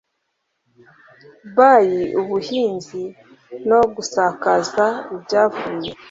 By 1.57 1.89
ubuhinzi 2.21 3.01
no 3.69 3.79
gusakaza 3.95 4.85
ibyavuye 5.15 5.89